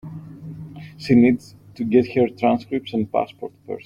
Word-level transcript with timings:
She 0.97 1.13
needs 1.13 1.53
to 1.75 1.83
get 1.83 2.11
her 2.15 2.27
transcripts 2.27 2.93
and 2.93 3.11
passport 3.11 3.53
first. 3.67 3.79